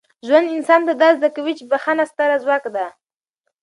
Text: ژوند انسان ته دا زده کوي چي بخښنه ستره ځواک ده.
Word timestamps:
ژوند 0.27 0.51
انسان 0.55 0.81
ته 0.87 0.93
دا 1.01 1.09
زده 1.17 1.29
کوي 1.35 1.53
چي 1.57 1.63
بخښنه 1.71 2.03
ستره 2.11 2.35
ځواک 2.43 2.63
ده. 2.75 2.85